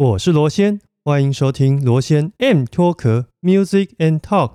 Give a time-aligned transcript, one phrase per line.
[0.00, 4.52] 我是罗先，欢迎收听罗先 M 脱壳 Music and Talk。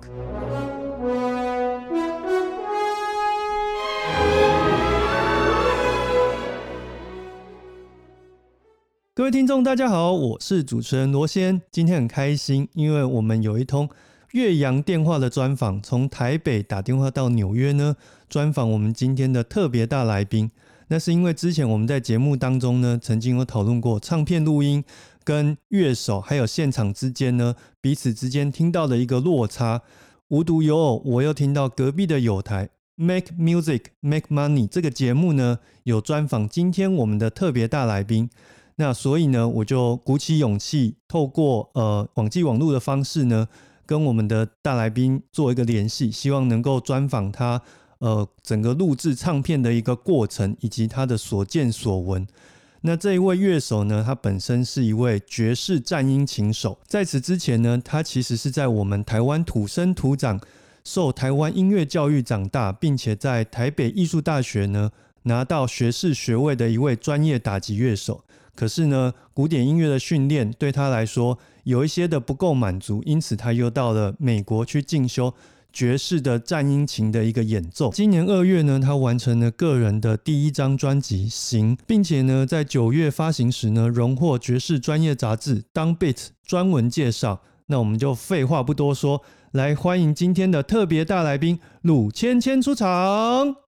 [9.12, 11.60] 各位听众，大家好，我是主持人罗先。
[11.70, 13.90] 今天很开心，因为我们有一通
[14.32, 17.96] 岳阳电话的专访，从台北打电话到纽约呢，
[18.30, 20.50] 专访我们今天的特别大来宾。
[20.88, 24.84] 那是因为之前我们在节目当中呢，曾经有讨论过唱片录音
[25.24, 29.82] 跟乐手还有现场之间呢，彼此之间听到的一个落差。
[30.28, 38.30] 无独有偶，我又听到隔壁的友台 Make Music Make Money 这个节目呢，有专访今天我们的特别大来宾。
[38.76, 43.46] 那所以呢，我就鼓起勇气，透过呃网际网络的方式呢，
[43.86, 47.62] 跟我们的大来宾做一个联系，希望能够专访他，
[47.98, 52.26] 呃，整个录制唱片的一个过程，以及他的所见所闻。
[52.86, 60.38] 那这一位乐手呢，他本身是一位爵士战音琴手，在此之前呢，他其实是在我们台湾土生土长，
[60.84, 64.90] 受台湾音乐教育长大，并且在台北艺术大学呢
[65.22, 68.22] 拿到学士学位的一位专业打击乐手。
[68.54, 75.32] 可是呢，古典音乐的训练对他来说有一些的不够满足，因此他又到了美国去进修
[75.74, 77.90] 爵士的战音琴的一个演奏。
[77.92, 86.14] 今年二月呢，他完成了个人的第一张专辑《行》，并且呢，在九月发行时呢，荣获爵士专业杂志《当 Beat》
[86.46, 87.42] 专文介绍。
[87.66, 93.63] 那我们就废话不多说，来欢迎今天的特别大来宾鲁芊芊出场。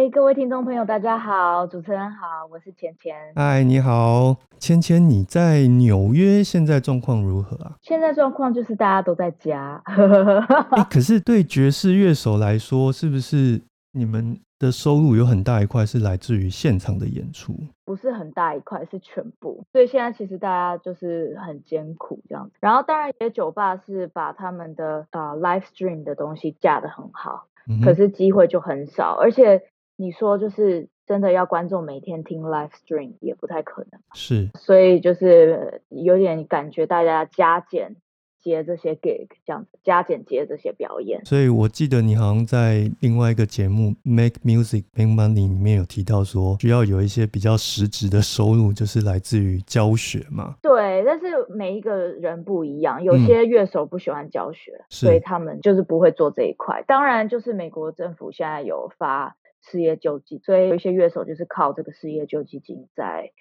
[0.00, 3.12] 嗨，各位听众朋友，大家好，主持人好，我是芊芊。
[3.36, 7.76] 嗨，你好，芊芊，你在纽约现在状况如何啊？
[7.82, 9.82] 现在状况就是大家都在家。
[9.84, 13.60] 哎， 可是对爵士乐手来说，是不是
[13.92, 17.52] 你们的收入有很大一块是来自于现场的演出？
[17.84, 19.62] 不是很大一块，是全部。
[19.70, 22.52] 所以现在其实大家就是很艰苦这样子。
[22.60, 27.48] 然后当然，有些酒吧是把他们的啊 live stream 的东西架得很好。
[27.84, 29.62] 可是机会就很少，而且
[30.00, 37.96] 你说就是真的要观众每天听 live stream 也不太可能，是，所以就是有点感觉大家加减。
[38.42, 50.54] 接这些 gig 这样子加减接这些表演，所以我记得你好像在另外一个节目 Make Music Make Money 里面有提到说，需要有一些比较实质的收入，就是来自于教学嘛。
[50.62, 56.82] 对，但是每一个人不一样，有些乐手不喜欢教学，所以他们就是不会做这一块。
[56.86, 63.32] 当然，就是美国政府现在有发失业救济，所以有一些乐手就是靠这个失业救济金在。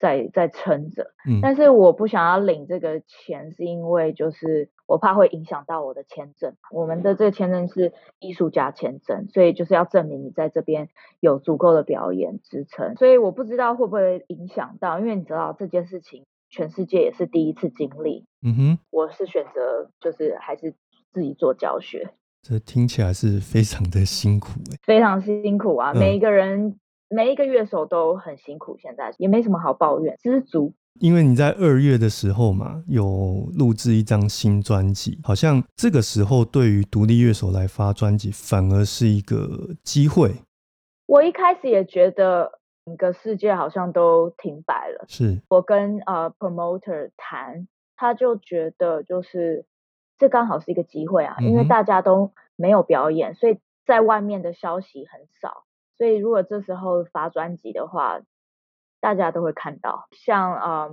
[0.00, 6.56] 在在撑着，嗯但是我不想要领这个钱，是因为就是我怕会影响到我的签证。
[6.72, 10.90] 我们的这个签证是艺术家签证，所以就是要证明你在这边
[11.20, 12.96] 有足够的表演支撑。
[12.96, 18.26] 所以我不知道会不会影响到，因为你知道这件事情全世界也是第一次经历。
[18.42, 20.74] 嗯哼，我是选择就是还是
[21.12, 22.10] 自己做教学。
[22.44, 26.78] 这听起来是非常的辛苦哎，非常辛苦啊，每一个人。
[27.10, 30.72] 每一个乐手都很辛苦，现在也没什么好抱怨，知足。
[30.98, 40.32] 因为你在二月的时候嘛，有录制一张新专辑，好像这个时候对于独立乐手来发专辑，反而是一个机会。
[41.06, 45.04] 我一开始也觉得整个世界好像都停摆了。
[45.06, 49.66] 是我跟呃 promoter 谈，他就觉得就是
[50.18, 55.64] 这刚好是一个机会啊，因为大家都没有表演，所以在外面的消息很少。
[55.96, 58.20] 所以，如果这时候发专辑的话，
[59.00, 60.88] 大家都会看到，像啊，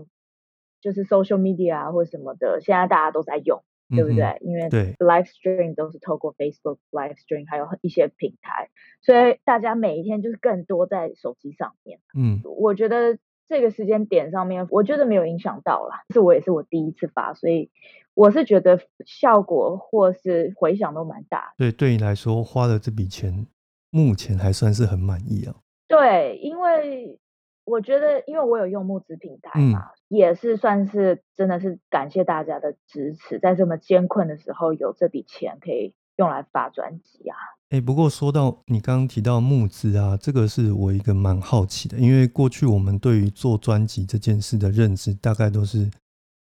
[0.79, 4.37] 就是 social media 啊或什么的，现在大家都在用，对不对？
[4.41, 8.69] 因为 live stream 都是透过 Facebook live stream，还有一些平台，
[9.01, 11.99] 所以大家每一天就是更多在手机上面。
[12.15, 13.17] 嗯，我觉得
[13.51, 16.01] 这个时间点上面，我觉得没有影响到啦。
[16.09, 17.69] 是我也是我第一次发，所以
[18.15, 21.53] 我是觉得效果或是回响都蛮大。
[21.55, 23.45] 对，对你来说花了这笔钱。
[23.93, 25.53] 目前还算是很满意啊。
[25.85, 27.19] 对，因为
[27.65, 37.35] 我觉得，因为我有用募资平台嘛，也是算是真的是感谢大家的支持，在这么艰困的时候有这笔钱可以用来发专辑啊。
[37.69, 45.89] 哎，不过说到你刚刚提到募资啊，这个是我一个蛮好奇的，因为过去我们对于做专辑这件事的认知，大概都是。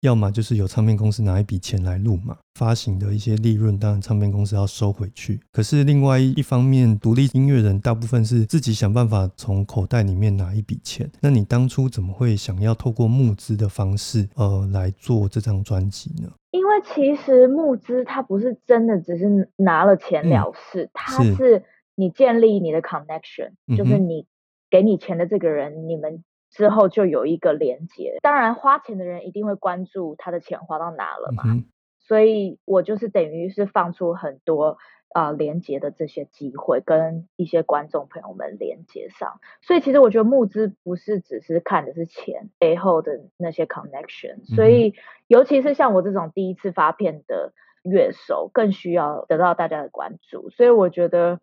[0.02, 5.40] 要么就是有唱片公司拿一笔钱来录嘛，发行的一些利润，当然唱片公司要收回去。
[5.52, 11.08] 可是另外一方面，独立音乐人大部分是自己想办法从口袋里面拿一笔钱。
[11.20, 16.28] 那你当初怎么会想要透过募资的方式，呃，来做这张专辑呢？
[16.52, 21.64] 因为其实募资它不是真的只是拿了钱了事，它是
[21.96, 24.28] 你建立你的 connection，就是你
[24.70, 28.18] 给你钱的这个人，你们之后就有一个连接。
[28.22, 31.44] 当然，花钱的人一定会关注他的钱花到哪了嘛。
[32.00, 34.78] 所以我就是等于是放出很多
[35.14, 39.40] 啊连接的这些机会，跟一些观众朋友们连接上。
[39.62, 44.46] 所以其实我觉得募资不是只是看的是钱背后的那些 connection。
[44.56, 44.94] 所以
[45.28, 47.54] 尤其是像我这种第一次发片的
[47.84, 50.50] 乐手，更需要得到大家的关注。
[50.50, 51.40] 所以我觉得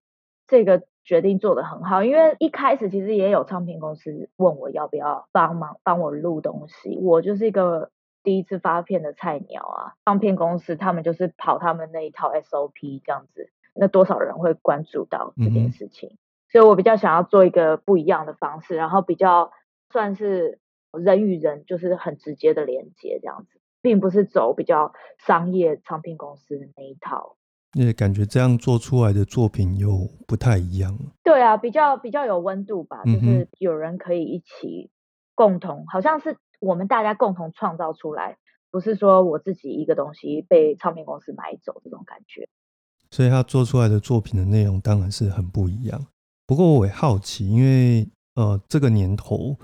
[0.46, 7.90] 这个决定做得很好，因为一开始其实也有唱片公司问我要不要帮忙帮我录东西，我就是一个。
[8.24, 13.48] 第一次发片的菜鸟啊，唱片公司他们就是跑他们那一套 SOP 这样子，
[13.78, 16.16] 那多少人会关注到这件事情？
[16.50, 19.52] 所以我比较想要做一个不一样的方式，然后比较
[19.90, 20.60] 算是
[20.92, 27.36] 人与人就是很直接的连接这样子，并不是走比较商业唱片公司的那一套。
[27.74, 30.98] 那感觉这样做出来的作品又不太一样。
[31.22, 34.90] 对啊，比较比较有温度吧，就是有人可以一起
[35.34, 36.36] 共同，好像是。
[36.60, 38.36] 我们大家共同创造出来，
[38.72, 42.48] 不是说我自己一个东西被唱片公司买走这种感觉。
[43.10, 46.06] 所以他做出来的作品的内容当然是很不一样。
[46.46, 49.56] 不过我也好奇，因为呃这个年头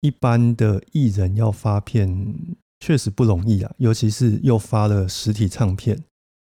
[0.00, 2.34] 一般的艺人要发片
[2.78, 6.02] 确实不容易啊，尤其是又发了实体唱片，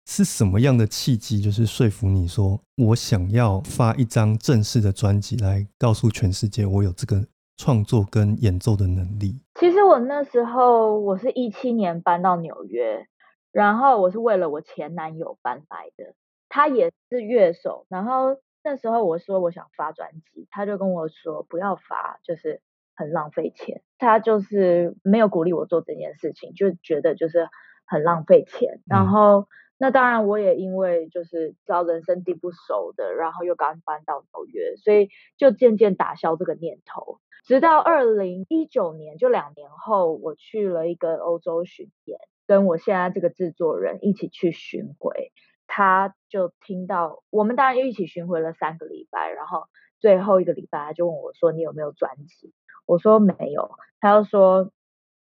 [0.06, 7.24] 是什么样的契机，就是说服你说我想要发一张正式的专辑来告诉全世界我有这个。
[7.60, 9.40] 创作跟演奏的能力。
[9.58, 13.04] 其实我那时候我是一七年搬到纽约，
[13.50, 16.14] 然后我是为了我前男友搬来的。
[16.58, 22.60] 他也是乐手，然后那时候我说我想发专辑，他就跟我说不要发，就是
[22.96, 23.80] 很浪费钱。
[23.96, 27.48] 他就是没有鼓励我做这件事情，就觉得就是
[27.86, 28.80] 很浪费钱。
[28.88, 29.46] 然后
[29.78, 37.20] 那当然我也因为就是知道人生地不熟的，然后又刚搬到纽约，所以就渐渐打消这个念头。
[37.44, 42.18] 直到二零一九年，就两年后，我去了一个欧洲巡演，
[42.48, 45.30] 跟我现在这个制作人一起去巡回，
[45.68, 49.66] 他就听到我们当然又一起巡回了三个礼拜，然后
[50.00, 52.52] 最后一个礼拜他就问我说：“你有没有专辑？”
[52.84, 53.70] 我说：“没有。”
[54.00, 54.72] 他又说。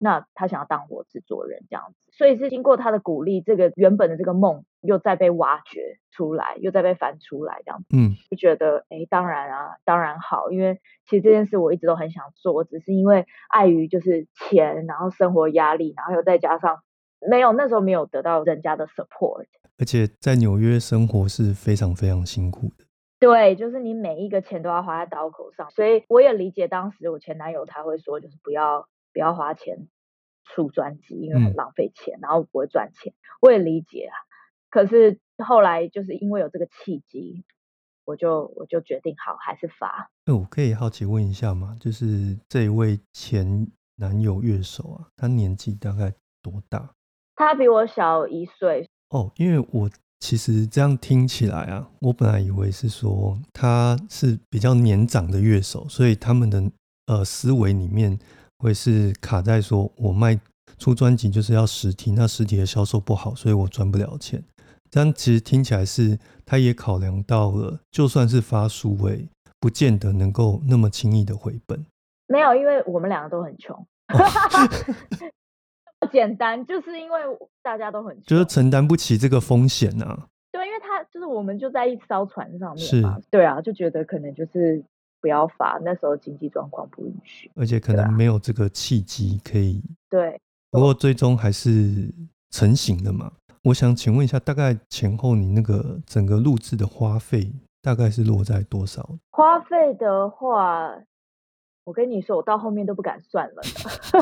[0.02, 16.82] 那他想要当我制作人这样子，所以是经过他的鼓励，这个原本的这个梦又再被挖掘出来，又再被翻出来这样子，嗯，就觉得哎，当然啊，当然好，因为其实这件事我一直都很想做，只是因为碍于就是钱，然后生活压力，然后又再加上
[17.28, 19.46] 没有那时候没有得到人家的 support，
[19.78, 22.86] 而且在纽约生活是非常非常辛苦的，
[23.20, 28.88] 对，就是你每一个钱都要花在刀口上，所以我也理解当时我前男友他会说，就是不要。
[29.12, 29.88] 不要花钱
[30.46, 33.12] 出专辑，因为很浪费钱，然后不会赚钱。
[33.42, 34.14] 我也理解啊，
[34.70, 37.44] 可是后来就是因为有这个契机，
[38.06, 40.12] 我就我就决定好还是发。
[40.28, 41.76] 那我可以好奇问一下吗？
[41.80, 46.14] 就是这一位前男友乐手啊，他年纪大概
[46.44, 46.94] 多大？
[47.40, 48.88] 他比我小一岁。
[49.10, 49.90] 哦，因为我
[50.20, 56.64] 其实这样听起来啊，我本来以为是说他是比较年长的乐手，所以他们的
[57.08, 58.20] 呃思维里面。
[58.62, 60.38] 会是卡在说，我卖
[60.78, 64.44] 出专辑就是要实体，那实体的销售不好，所以我赚不了钱。
[64.92, 69.30] 这样其实听起来是，他也考量到了，就算是发数位，
[69.62, 71.86] 不见得能够那么轻易的回本。
[72.28, 74.18] 没有，因为我们两个都很穷，不
[76.08, 77.22] 简单，就是因为
[77.62, 80.28] 大家都很，就是承担不起这个风险呐。
[80.52, 84.84] 对，因为他就是我们就在一艘船上面嘛，对啊，就觉得可能就是。
[85.22, 89.84] 不要发，那时候经济状况不允许，而且可能没有这个契机可以。
[90.10, 90.40] 对，
[90.72, 92.10] 不过最终还是
[92.52, 93.30] 成型了嘛。
[93.64, 97.52] 我想请问一下，大概前后你那个整个录制的花费
[97.82, 99.10] 大概是落在多少？
[99.32, 100.98] 花费的话，
[101.84, 103.62] 我跟你说，我到后面都不敢算了，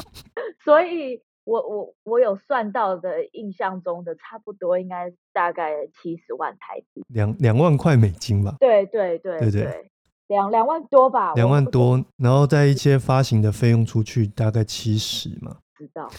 [0.65, 8.55] 所以我我我有算到的印象中的差不多应该大概七十万台币，两两万块美金吧？
[8.59, 9.91] 对对对对对。
[10.27, 16.09] 两两万多吧，两万多，然后在一些发行的费用出去大概七十嘛，知道，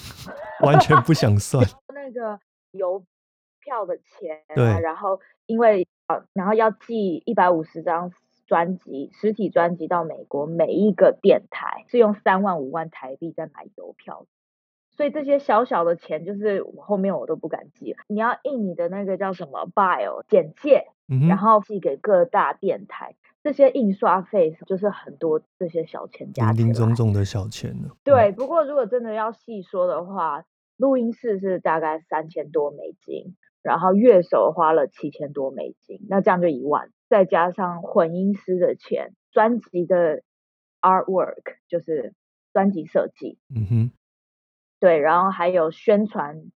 [0.62, 1.62] 完全不想算
[1.94, 3.04] 那个邮
[3.60, 8.10] 票的钱，对，然后因为呃，然后要寄一百五十张
[8.46, 14.24] 专辑实体专辑到美国，每一个电台是用三万五万台币在买邮票，
[14.98, 17.94] 所以这些小小的钱就是我后面我都不敢寄。
[18.08, 20.88] 你要印你的那个叫什么 bio 简介，
[21.28, 23.14] 然后寄给各大电台。
[23.44, 27.90] 这些印刷费就是很多这些小钱加零零总总的小钱呢。
[28.02, 30.44] 对，不过如果真的要细说的话，
[30.76, 40.22] 录音室是大概三千多美金，然后乐手花了七千多美金，那这样就一万，再加上混音师的钱，专辑的
[40.80, 42.14] artwork，就是
[42.52, 43.38] 专辑设计。
[43.54, 43.90] 嗯哼，
[44.80, 46.50] 对，然后还有宣传，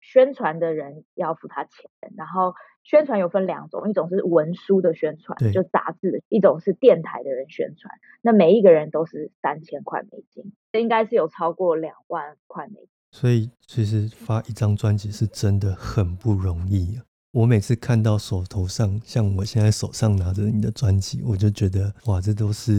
[0.00, 1.90] 宣传的人要付他钱。
[2.16, 7.94] 然后宣传有分两种，一种是文书的宣传，就杂志的；一种是电台的人宣传。
[8.22, 12.88] 那每一个人都是三千块美金，这应该是有超过两万块美金。
[13.10, 17.07] 所以其实发一张专辑是真的很不容易啊。
[17.32, 22.72] 我每次看到手头上像我现在手上拿着你的专辑，我就觉得哇，这都是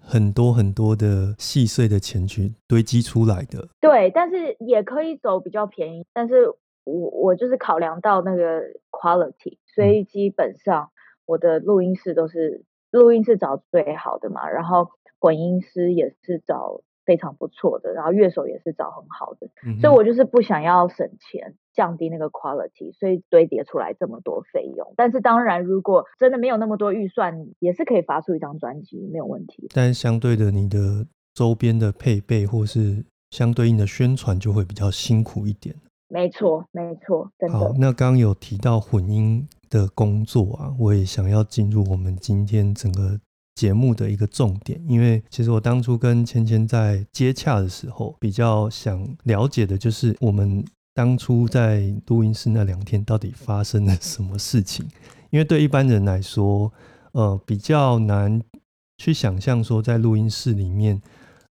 [0.00, 3.68] 很多很多的细碎的钱去堆积出来的。
[3.80, 6.48] 对，但是也可以走比较便宜，但是
[6.84, 8.60] 我我就是考量到那个
[8.90, 10.90] quality，所以基本上
[11.24, 16.82] 我的录音室都是录音室找最好的嘛，然后混音师也是找。
[17.04, 19.48] 非常不错的，然后乐手也是找很好的，
[19.80, 24.92] 所以我就是不想要省钱，降低那个 quality，所以堆叠出来这么多费用。
[24.96, 29.68] 但是当然，如果真的没有那么多预算，也是可以发出一张专辑，没有问题。
[29.74, 35.74] 但相对的，你的周边的配备或是相对应的宣传就会比较辛苦一点。
[36.08, 37.58] 没错，没错，真的。
[37.58, 43.18] 好，那刚刚有提到混音的工作啊，我也想要进入我们今天整个。
[43.54, 50.64] 节目的一个重点，因为其实我当初跟芊芊在接洽的时候，比较想了解的就是我们
[50.94, 54.86] 当初在录音室那两天到底发生了什么事情。
[55.30, 56.72] 因为对一般人来说，
[57.12, 58.42] 呃，比较难
[58.98, 61.00] 去想象说在录音室里面，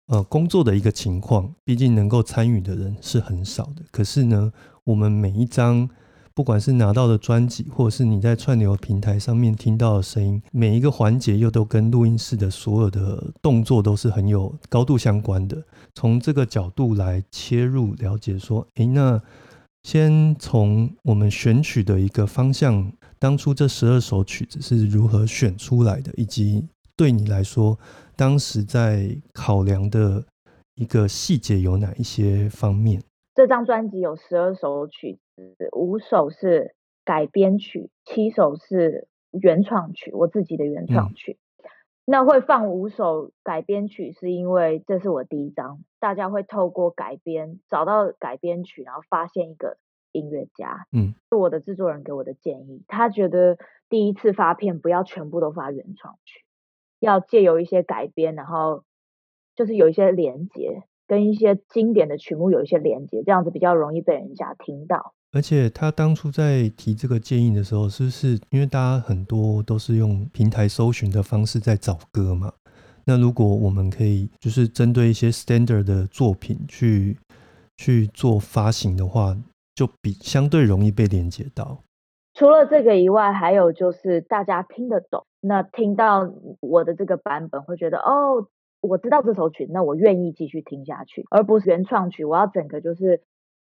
[0.06, 3.82] 呃，工作的一个情况，毕竟能够参与的人是很少的。
[3.90, 4.52] 可是呢，
[4.84, 5.88] 我们每一张。
[6.38, 15.60] 不管是拿到的专辑，或者是你在串流平台上面听到的声音，每一个环节又都跟录音室的所有的动作都是很有高度相关的。
[15.96, 19.20] 从这个角度来切入了解，说，诶，那
[19.82, 26.64] 先从我们选曲的一个方向，当初这十二首曲子是如何选出来的，以及
[26.94, 27.76] 对你来说，
[28.14, 30.24] 当时在考量的
[30.76, 33.02] 一个细节有哪一些方面？
[33.38, 41.38] 这张专辑有十二首曲子，五首是改编曲，七首是原创曲，我自己的原创曲。
[42.04, 49.76] 那会放五首改编曲，是因为这是我第一张，大家会透过改编找到改编曲，然后发现一个
[50.10, 50.88] 音乐家。
[50.90, 53.56] 嗯，是我的制作人给我的建议，他觉得
[53.88, 56.42] 第一次发片不要全部都发原创曲，
[56.98, 58.82] 要借由一些改编，然后
[59.54, 60.82] 就是有一些连接。
[61.08, 65.14] 跟一些经典的曲目有一些连接，这样子比较容易被人家听到。
[65.32, 72.52] 而且他当初在提这个建议的时候，是不是因为大家很多都是用平台搜寻的方式在找歌嘛？
[73.04, 77.16] 那如果我们可以就是针对一些 standard 的作品去
[77.76, 79.36] 去做发行的话，
[79.74, 81.78] 就比相对容易被连接到。
[82.34, 88.48] 除了这个以外，还有就是大家听得懂，那听到我的这个版本会觉得哦。
[88.80, 92.24] 我知道这首曲，那我愿意继续听下去，而不是原创曲。
[92.24, 93.22] 我要整个就是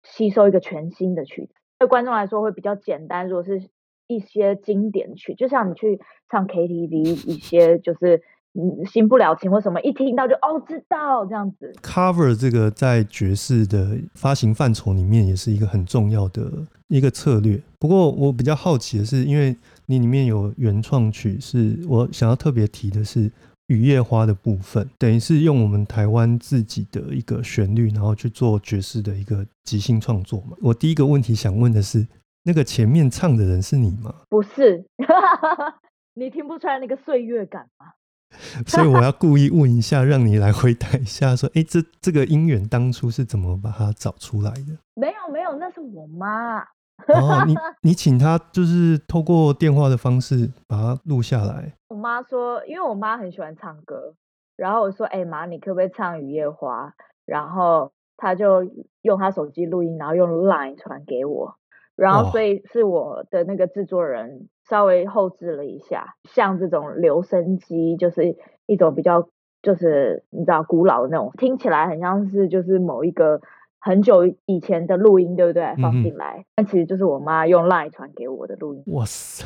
[0.03, 3.29] 吸收一个全新的曲子，对观众来说会比较简单。
[3.29, 3.69] 如果是
[4.07, 8.23] 一些经典曲，就像你去唱 KTV，一些就是
[8.55, 11.73] 嗯，新不了情或什么，一听到就哦知道这样子。
[11.83, 16.51] Cover 这个在爵士的发行范畴里面也是一个很重要的
[16.89, 17.61] 一个策略。
[17.79, 19.55] 不过我比较好奇的是，因为
[19.87, 23.31] 你里面有原创曲，是我想要特别提的是。
[23.69, 30.57] 雨夜花的部分，等于是用我们台湾自己的一个旋律，然后去做爵士的一个即兴创作嘛。
[30.61, 32.07] 我第一个问题想问的是，
[32.43, 34.15] 那个前面唱的人是你吗？
[34.29, 34.85] 不是，
[36.15, 37.93] 你听不出来那个岁月感吗？
[38.67, 44.77] 所以我要故意问一下，让你来回答一下，说，哎，这这个音源当初是怎么把它找出来的？
[44.95, 46.61] 没有，没有，那是我妈。
[47.09, 51.75] 哦，你 你请他就是透过电话的方式把它录下来。
[51.89, 54.15] 我妈说，因为我妈很喜欢唱歌，
[54.57, 56.89] 然后我说，哎妈，你可不可以唱《雨夜花》？
[57.27, 58.65] 然后他就
[59.03, 61.57] 用他手机录音，然后用 Line 传给我，
[61.97, 68.37] 然后所以是我的那个制作人稍微后置了一下，像这种留声机，就是
[68.67, 69.29] 一种比较
[69.63, 73.41] 就是你知道古老的那种，听起来很像是就是某一个。
[73.85, 75.63] 很久以前的录音，对不对？
[75.77, 78.83] 放进来，但其实就是我妈用 Line 传给我的录音。
[78.87, 79.45] 哇塞！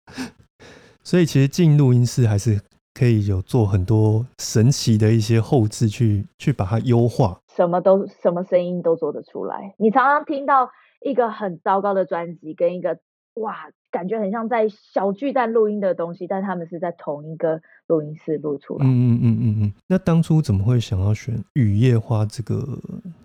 [1.02, 2.60] 所以其实进录音室还是
[2.92, 7.40] 可以有做很多神奇的一些后置，去去把它优化。
[7.56, 9.74] 什么都什么声音都做得出来。
[9.78, 10.70] 你常常听到
[11.00, 12.98] 一个很糟糕的专辑，跟一个。
[13.34, 18.84] 哇，感觉很像在小巨蛋录音的东西，但他们是在同一个录音室录出来。
[18.84, 19.72] 嗯嗯嗯嗯嗯。
[19.86, 22.62] 那当初怎么会想要选《雨夜花》这个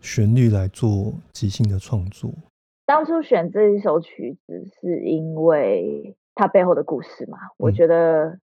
[0.01, 2.33] 旋律来做即兴的创作？
[2.85, 7.37] 当初选这一首曲子，是因为它背后的故事嘛？
[7.57, 8.39] 我觉得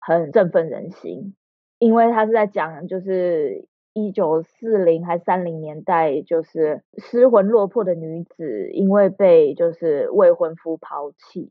[0.00, 1.34] 很振奋人心。
[1.78, 11.50] 因为它是在讲就是一九四零还三零年代，就是失魂落魄的女子，因为被就是未婚夫抛弃，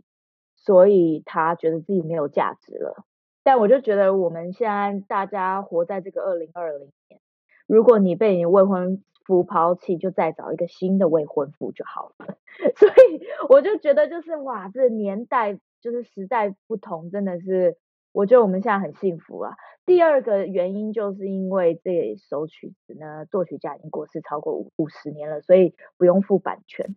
[0.56, 3.06] 所以她觉得自己没有价值了。
[3.44, 7.20] 但我就觉得我们现在大家活在这个二零二零年，
[7.68, 12.38] 如果你被你未婚夫抛弃，就再找一个新的未婚夫就好了。
[12.78, 17.78] 所以我就觉得就是哇，这年代就是时代不同，真的是。
[18.12, 19.54] 我觉得我们现在很幸福啊。
[19.86, 26.88] 第二个原因就是因为这首曲子呢，作曲家已经过世超过五五十年了，所以不用付版权。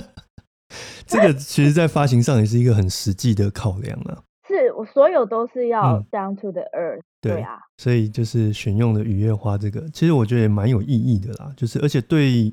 [1.06, 4.22] 这个其实，在发行上也是一个很实际的考量啊。
[4.46, 7.02] 是我所有都是要 down to the earth。
[7.20, 11.52] 对啊，所以就是选用的《雨夜花》这个，其实我觉得也蛮有意义的啦。
[11.56, 12.52] 就是而且对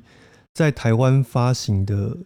[0.54, 2.16] 在台湾发行的。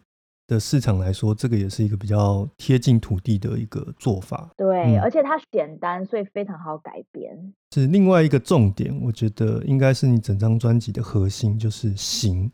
[0.47, 4.51] 的市场来说，这个也是一个比较贴近土地的一个做法。
[4.57, 7.55] 对，而且它简单，所以非常好改编。
[7.73, 12.51] 是另外一个重点，我觉得应该是你整张专辑的核心就是形。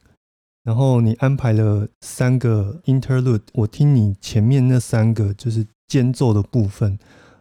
[0.62, 6.98] 然后你安排了三个 interlude，我听你前面那三个就是间奏的部分，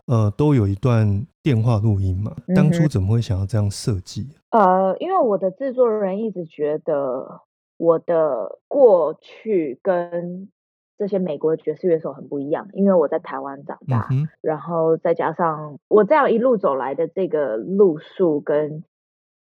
[0.07, 2.35] 呃，都有一段电话录音嘛。
[2.55, 4.29] 当初怎么会想要这样设计？
[4.49, 7.41] 呃，因为我的制作人一直觉得。
[7.79, 10.49] 我的过去跟
[10.97, 14.07] 这些美国爵士乐手很不一样，因为我在台湾长大，
[14.41, 18.83] 然后再加上我这样一路走来的这个路数跟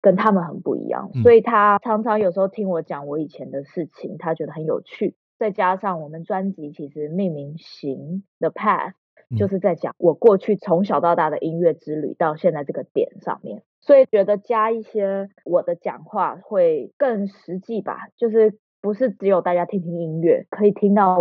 [0.01, 5.15] 跟他们很不一样，所以他常常有时候听我讲我以前的事情，他觉得很有趣。
[5.37, 8.93] 再加上我们专辑其实命名型的 Path。
[9.37, 21.17] 就是在讲我过去从小到大的音乐之旅到现在这个点上面，所以觉得加一些我的讲话会更实际吧，就是不是只有大家听听音乐，可以听到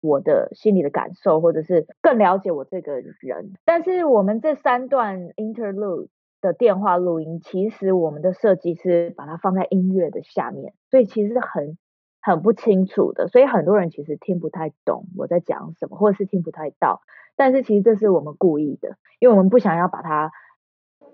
[0.00, 3.52] 我的心里的感受，或者是更了解我这个人。
[3.64, 6.08] 但是我们这三段 interlude
[6.40, 11.78] 的电话录音，其实我们的设计是把它放在音乐的下面，所以其实很
[12.20, 17.02] 很不清楚的，所以很多人其实听不太懂我在讲什么，或者是听不太到。
[17.36, 20.32] 但是其实这是我们故意的，因为我们不想要把它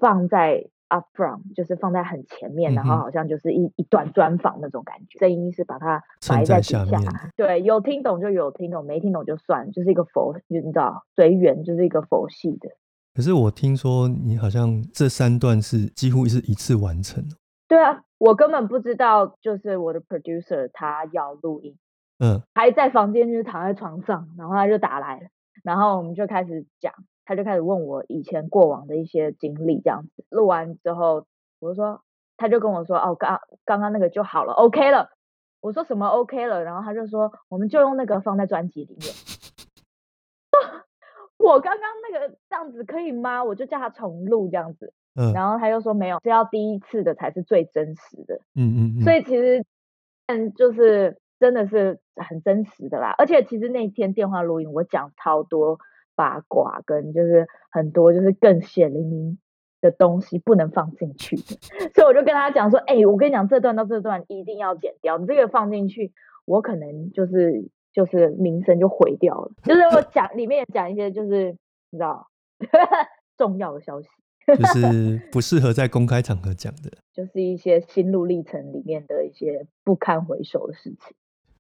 [0.01, 5.19] 放在 up front，就是放在很前面，然后好像就是一一段专访那种感觉。
[5.19, 7.01] 声音是把它埋在下面，
[7.37, 12.71] 对，有听懂就有听懂，没听懂就算，就是一个佛，你知道，随缘，就是一个佛系的。
[13.15, 17.25] 可是我听说你好像这三段是几乎是一次完成。
[17.67, 21.77] 对啊，我根本不知道，就是我的 producer 他要录音，
[22.19, 25.27] 嗯，还在房间就是躺在床上，然后他就打来了。
[25.65, 26.93] 然后我们就开始讲，
[27.27, 31.27] 他就开始问我以前过往的一些经历，这样子录完之后，
[31.61, 32.01] 我就说，
[32.39, 35.11] 他就跟我说，哦，刚刚刚那个就好了，OK 了。
[35.61, 36.65] 我说什么 OK 了？
[36.65, 39.13] 然后他就说，我们就用那个放在专辑里面。
[41.37, 43.45] 我刚刚那个这样子可以吗？
[43.45, 44.95] 我就叫他重录这样子。
[45.15, 45.33] 嗯。
[45.35, 48.41] 然后他又说没有，是要第一次的才是最真实的。
[48.55, 49.03] 嗯嗯。
[49.03, 49.65] 所以其实，
[50.27, 51.21] 嗯，就是。
[51.39, 55.79] 真的是很真实的啦，而且其实那天电话录音，我讲超多
[56.17, 59.39] 八卦，跟就是很多就是更血淋淋
[59.81, 61.43] 的东西不能放进去的，
[61.95, 66.13] 所以我就跟他讲说，哎，我跟你讲这段到这段一定要剪掉，你这个放进去，
[66.47, 69.53] 我可能就是就是名声就毁掉了。
[69.63, 71.53] 就是我讲里面讲一些就是
[71.91, 72.29] 你知道
[73.37, 74.09] 重要的消息，
[74.47, 81.15] 就 是不适合在公开场合讲的，就是一些心路历程里面的一些不堪回首的事情。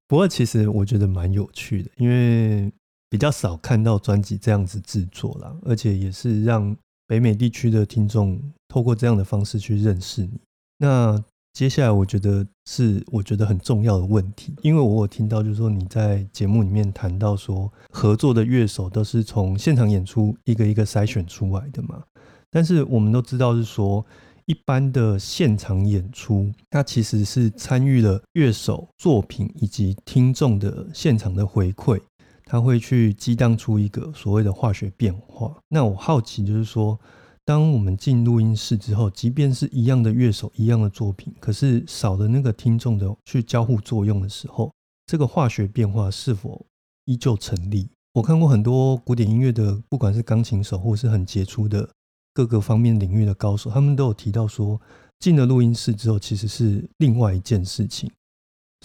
[0.08, 2.72] 不过，其实我觉得蛮有趣的，因为
[3.16, 6.76] 比较少看到专辑这样子制作啦，而且也是让
[7.07, 10.38] 北美地区的听众透过这样的方式去认识你。
[10.76, 11.18] 那
[11.55, 22.02] 接下来，我觉得是我觉得很重要的问题，因为我有听到就是说你在节目里面谈到说，合作的乐手都是从现场演出一个一个筛选出来的嘛，
[22.50, 24.05] 但是我们都知道是说。
[24.48, 32.00] 一般的现场演出，它其实是参与了乐手作品以及听众的现场的回馈，
[32.46, 35.54] 它会去激荡出一个所谓的化学变化。
[35.68, 36.98] 那我好奇就是说，
[37.44, 44.72] 当我们进录音室之后，即便是一样的乐手、一样的作品，可是少了那个听众的去交互作用的时候，
[45.06, 46.64] 这个化学变化是否
[47.04, 47.88] 依旧成立？
[48.14, 51.88] 我看过很多古典音乐的，不管是钢琴手或是很杰出的。
[52.32, 54.78] 各个方面领域的高手，他们都有提到说，
[55.20, 58.11] 进了录音室之后，其实是另外一件事情。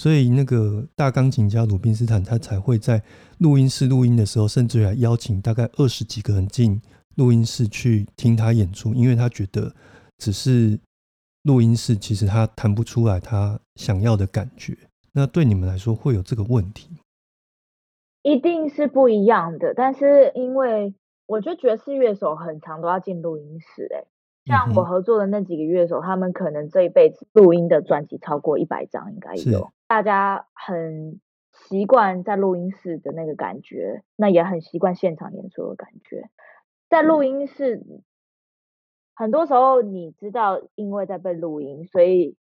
[0.02, 3.00] 所以那个大钢琴家鲁宾斯坦，他才会在
[3.38, 6.82] 录音室录音的时候，甚至还邀请大概二十几个人进
[7.18, 9.72] 录音室去听他演出，因为他觉得
[10.18, 10.80] 只是
[11.44, 14.76] 录音室，其实他弹不出来他想要的感觉。
[15.14, 16.90] 那对你们来说，会有这个问题？
[18.24, 20.96] 一定是不一样的，但是因为。
[21.28, 24.04] 我觉得爵士乐手很常都要进录音室，哎，
[24.48, 29.72] 像我合作的那几个乐手，他们可能这一辈子录音的专辑超过一百张，应该有。
[29.92, 31.20] 大家很
[31.52, 36.30] 习惯在录音室的那个感觉，那也很习惯现场演出的感觉。
[36.90, 37.84] 在录音室，
[39.14, 42.38] 很多时候你知道，因为在被录音，所以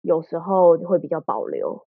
[0.00, 1.86] 有时候会比较保留，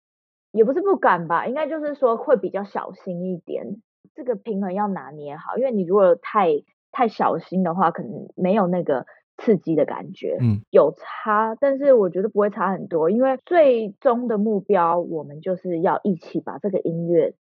[0.51, 3.81] 也不是不敢吧，应该就是说会比较小心一点。
[4.17, 6.49] 这个平衡要拿捏好，因为你如果太
[6.91, 9.07] 太小心的话，可能没有那个。
[9.39, 17.35] 刺激的感觉，嗯，有差，但是我觉得不会差很多，因为最终的目标，我们就是要一起把这个音乐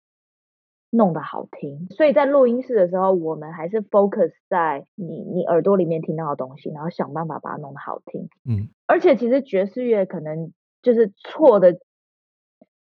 [0.90, 1.88] 弄得好听。
[1.90, 8.28] 所以在录音室的时候，我们还是 focus 在你你耳朵里面听到的东西，然后想办法把它弄得好听。
[8.46, 11.78] 嗯，而且其实爵士乐可能就是错的。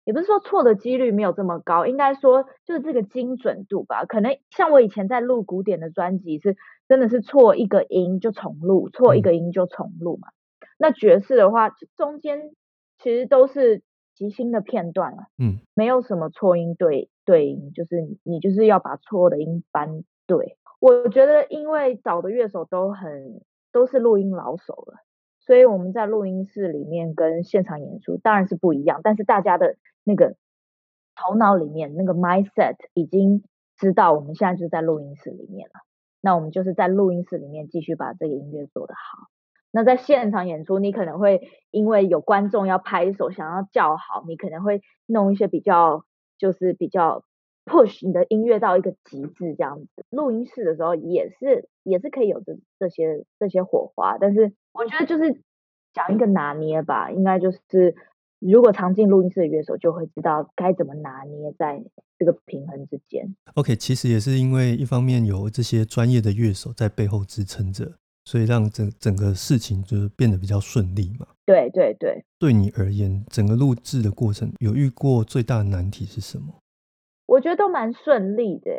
[0.06, 4.04] 也不是说错的几率没有这么高，应该说就是这个精准度吧。
[4.04, 10.30] 可能像我以前在录古典的专辑，是真的是错一个音就重录，错一个音就重录嘛。
[10.78, 12.52] 那爵士的话，中间
[13.00, 13.82] 其实都是
[14.13, 20.58] 即兴的片段了，嗯，没有什么错音对对音，就是你就是要把错的音搬对。
[20.80, 23.41] 我觉得因为找的乐手都很
[23.72, 24.98] 都是录音老手了，
[25.39, 29.76] 所以我们在录音室里面跟现场演出当然是不一样，但是大家的。
[30.06, 30.36] 那个
[31.15, 33.41] 头脑里面那个 mindset 已经
[33.78, 35.80] 知道，我们现在就在录音室里面了。
[36.25, 39.27] 那我们就是在录音室里面继续把这个音乐做得好。
[39.71, 46.05] 那在现场演出，你可能会因为有观众要拍手，想要叫好，你可能会弄一些比较
[46.38, 47.25] 就是比较
[47.65, 50.05] push 你的音乐到一个极致这样子。
[50.09, 55.41] 录音室的时候也是也是可以有这这些这些火花，但是我觉得就是
[55.93, 57.95] 讲一个拿捏吧，应该就是。
[58.51, 61.82] 如果常进录音室的乐手就会知道该怎么拿捏在
[62.17, 63.36] 这个平衡之间。
[63.56, 67.93] OK，其实也是因为一方面有这些专业的乐手在背后支撑着，
[68.25, 71.27] 所以让整整个事情就是变得比较顺利嘛。
[71.45, 72.25] 对对对。
[72.38, 76.56] 对你而言，整个录制的过程有遇过最大的难题是什么？
[77.25, 78.71] 我觉得都蛮顺利的，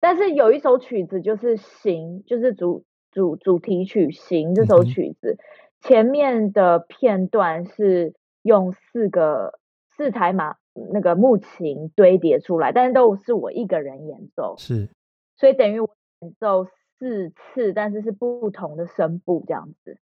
[0.00, 5.36] 但是有一首曲子就是《行》，就是主主主题曲《行》这首曲子
[5.82, 8.14] 前面的片段是。
[8.42, 9.58] 用四个
[9.96, 10.56] 四台马
[10.92, 14.88] 那个木琴堆叠出来，但是都是我一个人演奏，是，
[15.36, 19.98] 所以等于我演奏四次，但是是不同的声部这样子，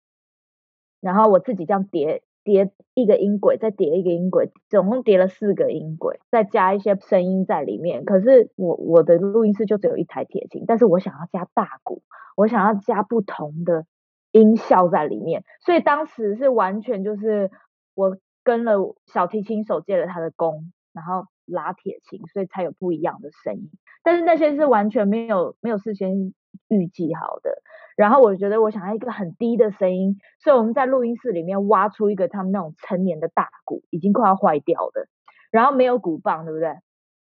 [1.00, 8.04] 然后我自己这样叠叠一个音轨，再叠一个音轨，总共叠了四个音轨，再加一些声音在里面。
[8.04, 12.02] 可是我我的录音室就只有一台铁琴，但是我想要加大鼓，
[12.36, 13.84] 我想要加不同的
[14.30, 17.50] 音效在里面，所以当时是完全就是
[17.94, 18.16] 我。
[18.48, 23.70] 跟了小提琴手借了他的弓，然后拉铁琴，所以才有不一样的声音。
[24.02, 26.32] 但是那些是完全没有没有事先
[26.68, 27.60] 预计好的。
[27.94, 35.08] 然后我觉得我想要一个很低的声音，所以我们在录音室里面挖出一个他们那种成年的大鼓，已经快要坏掉的，
[35.50, 36.74] 然后没有鼓棒，对不对？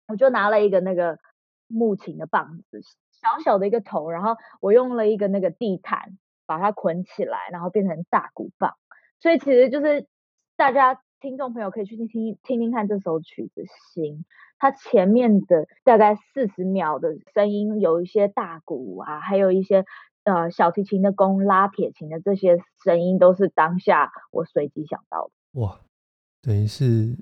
[0.07, 1.19] 我就拿了一个那个
[1.67, 8.75] 木琴的棒子，小小的一个头，然后我用了一个那个地毯把它捆起来，然后变成大鼓棒。
[9.19, 10.07] 所以其实就是。
[10.61, 14.27] 大家听众朋友可以去听听听听看这首曲子，心，
[14.59, 19.87] 它前面的大概四十秒的声音，有一些大鼓啊，还有一些
[20.25, 25.61] 呃小提琴的弓、拉铁琴的这些声音，都是当下我随机想到的。
[25.63, 25.81] 哇，
[26.43, 27.17] 等于是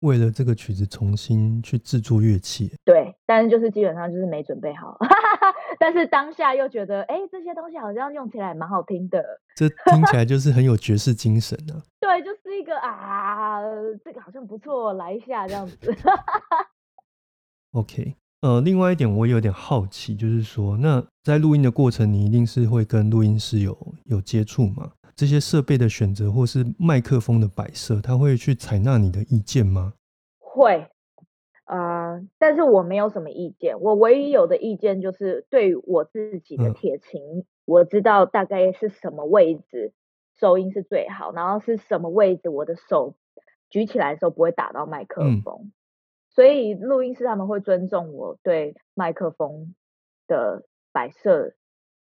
[0.00, 2.74] 为了这个曲子重新去制作乐器。
[2.86, 4.96] 对，但是就是基本上就是没准备好。
[5.78, 9.22] 但是当下又觉得，哎，这些东西好像用起来蛮好听的。
[9.54, 11.82] 这听起来就是很有爵士精神呢。
[12.00, 13.60] 对，就是一个啊，
[14.04, 15.76] 这个好像不错，来一下这样子。
[17.72, 24.90] OK，呃，另外一点我有点好奇，就是说，那在录音的过程，你一定是会跟录音师有有接触吗？
[25.14, 29.92] 这些设备的选择或是麦克风的摆设，他会去采纳你的意见吗？
[30.38, 30.86] 会。
[31.64, 39.92] 啊，但是我没有什么意见，我唯一有的意见就是对我自己的铁琴，我知道大概是什么位置
[40.36, 43.14] 收音是最好，然后是什么位置我的手
[43.70, 45.72] 举起来的时候不会打到麦克风，
[46.30, 49.74] 所以录音师他们会尊重我对麦克风
[50.26, 51.54] 的摆设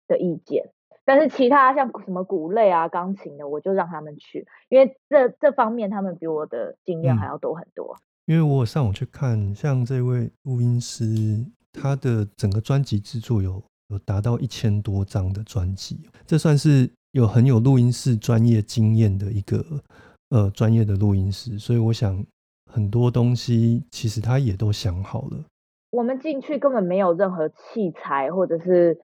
[0.07, 0.71] 的意见，
[1.03, 7.97] 但是其他像什么鼓类啊、钢琴的，我就让他们去，因为这这方面他们比我的经验还要多很多。
[8.27, 19.65] 因为我上网去看，像这位录音师，他的整个专辑制作有有达到一千多张的专辑，这算是有很有录音室专业经验的一个
[20.31, 22.21] 呃专业的录音师，所以我想
[22.69, 25.45] 很多东西其实他也都想好了。
[25.89, 28.99] 我们进去根本没有任何器材或者是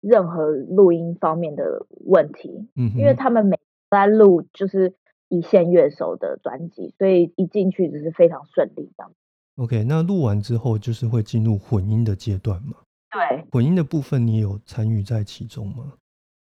[0.00, 3.56] 任何录音方面的问题，嗯，因为他们每
[3.88, 4.92] 在录就是
[5.28, 9.12] 一线乐手的专辑，所以一进去就是非常顺利这样。
[9.56, 12.78] OK，那录完之后就是会进入混音的阶段吗？
[13.10, 15.92] 对，混音的部分你有参与在其中吗？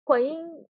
[0.05, 0.39] 混音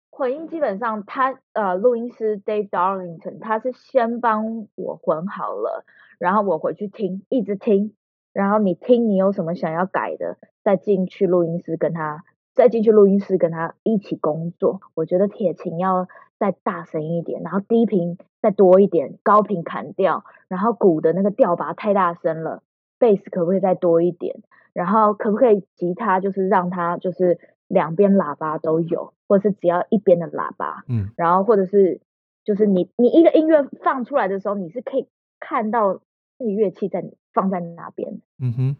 [0.09, 5.83] 混音基本上他呃录音师 Dave Darlington 他是先帮我混好了，
[6.19, 7.93] 然后我回去听，一直听，
[8.31, 14.79] 然后你听你有什么想要改的，再进去录音室跟他，再进去录音室跟他一起工作。
[14.93, 16.07] 我觉得铁琴要
[16.43, 22.61] 再大声一点，然后低频再多一点，高频砍掉，然后鼓的那个调拔太大声了，
[22.99, 24.41] 贝斯可不可以再多一点？
[24.73, 32.01] 然后可不可以吉他就是让它就是两边喇叭都有，或是只要一边的喇叭，嗯然后或者是
[32.43, 35.07] 就是你你一个音乐放出来的时候，你是可以
[35.39, 36.01] 看到
[36.37, 38.77] 那个乐器在放在哪边，嗯哼，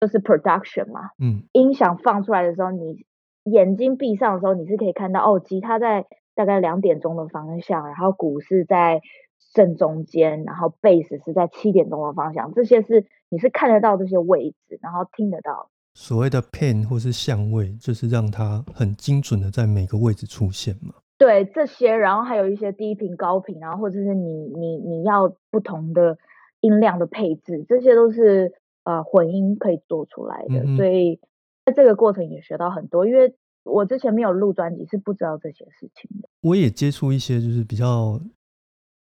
[0.00, 1.10] 就是 production 嘛。
[1.18, 3.04] 嗯音响放出来的时候，你
[3.42, 6.06] 眼睛闭上的时候，你是可以看到哦，吉他在
[6.40, 9.02] 大概两点钟的方向，然后鼓是在
[9.52, 15.68] 正中间，然后贝斯是在七点钟的方向，这些是你是看得到这些位置，然后听得到。
[15.92, 20.94] 所谓的 pen 或是相位，就是让它很精准的在每个位置出现嘛。
[21.18, 26.16] 对这些，然后还有一些低频、高频，然后或者是你你你要不同的
[26.62, 30.76] 音量的配置，这些都是呃混音可以做出来的。
[30.78, 31.20] 所以
[31.66, 36.28] 在这个过程也学到很多，因为我之前没有录专辑，是不知道这些事情的。
[36.40, 38.20] 我也接触一些就是比较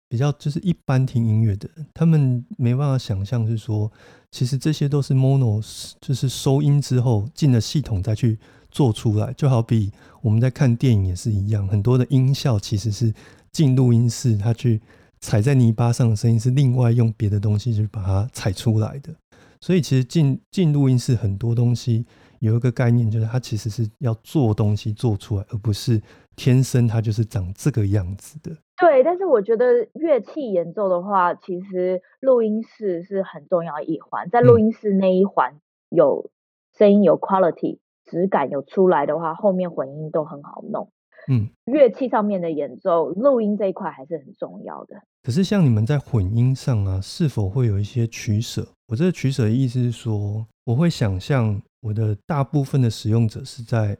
[0.10, 3.92] 比较就是一般听音乐的人，他们没办法想象是说，
[4.30, 5.62] 其实这些都是 mono，
[6.02, 8.38] 就是收音之后进了系统再去
[8.70, 13.14] 做出来，就好比我们在看电影也是一样，很多的音效其实是
[13.52, 14.82] 进录音室，它去
[15.22, 19.14] 踩在泥巴上的声音是另外用别的东西去把它踩出来的。
[19.62, 22.06] 所以其实进进录音室很多东西
[22.41, 26.01] 有一个概念，就是它其实是要做东西做出来，而不是
[26.36, 28.51] 天生它就是长这个样子的。
[28.77, 36.32] 对，但是我觉得乐器演奏的话，其实录音室是很重要一环，在录嗯音室那一环有
[36.75, 40.89] 声音有 quality 质感有出来的话，后面混音都很好弄。
[41.27, 44.95] 嗯，乐器上面的演奏，录音这一块还是很重要的。
[45.21, 48.65] 可是像你们在混音上啊，是否会有一些取舍？
[48.88, 53.97] 我这个取舍的意思是说，我会想象我的大部分的使用者是在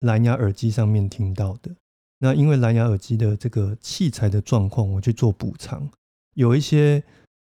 [0.00, 1.70] 蓝牙耳机上面听到的。
[2.18, 5.88] 那因为蓝牙耳机的这个器材的状况，我去做补偿。
[6.34, 7.02] 有一些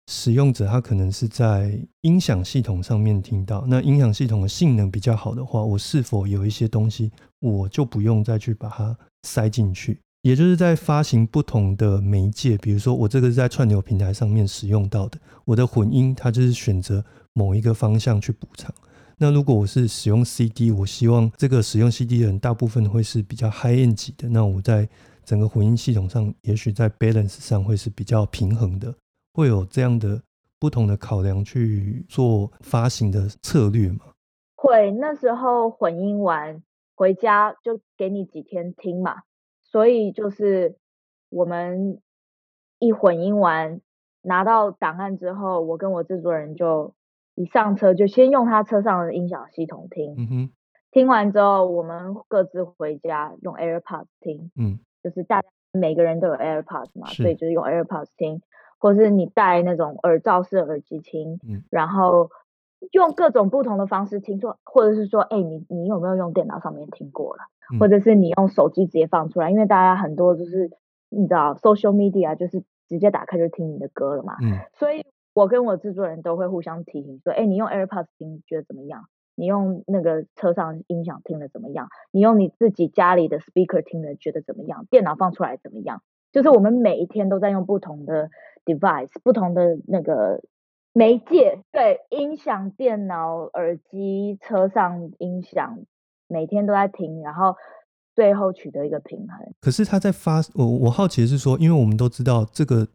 [0.08, 10.00] 使用者他可能是在音响系统上面听到，那音响系统的性能比较好的话，我是否有一些东西我就不用再去把它塞进去？
[10.22, 17.04] 也就是在发行不同的媒介，比如说我这个是在串流平台上面使用到的，我的混音它就是选择
[17.36, 18.74] 某一个方向去补偿。
[19.18, 24.88] 那如果我是使用 CD，我希望这个使用 CD 的人大部分会是比较 high end 级的，那我在
[25.24, 28.94] 整个混音系统上，也许在 balance 上会是比较平衡的，
[29.34, 30.22] 会有这样的
[30.60, 34.00] 不同的考量去做发行的策略嘛？
[34.56, 36.62] 会那时候混音完
[36.96, 39.24] 回家就给你几天听嘛，
[39.64, 40.78] 所以就是
[41.30, 42.02] 我们
[42.80, 43.80] 一混音完
[44.24, 46.94] 拿到档案之后，我跟我制作人就
[47.36, 50.50] 一上车就先用他车上的音响系统听，嗯哼，
[50.92, 54.80] 听完之后我们各自回家用 AirPods 听，嗯。
[55.04, 58.42] 就是大家每个人都有 AirPods 嘛，所以就是用 AirPods 听，
[58.80, 61.64] 或是你戴那种耳罩式的耳机听，嗯。
[61.70, 62.32] 然后
[62.92, 67.80] 用各种不同的方式听说，或者是说，哎、你你有没有用电脑上面听过了，嗯。
[67.80, 70.72] 或者是你用手机直接放出来，因为大家很多就是
[71.10, 74.58] 你知道 social media 就是直接打开就听你的歌了嘛，嗯。
[74.74, 79.06] 所以我跟我制作人都会互相提醒说，哎，你用 AirPods 听觉得怎么样？
[79.36, 81.90] 你用那个车上音响听的怎么样？
[82.12, 84.86] 你用你自己家里的 speaker 听的觉得怎么样？
[84.90, 86.02] 电脑放出来怎么样？
[86.32, 88.30] 就是我们每一天都在用不同的
[88.64, 90.42] device，不同的那个
[90.94, 95.80] 媒介，对，音响、电脑、耳机、车上音响，
[96.30, 97.56] 每天都在听，然后
[98.16, 99.54] 最后取得一个平衡。
[99.60, 102.88] 可是他在发，我我好奇是说，因为我们都知道这个，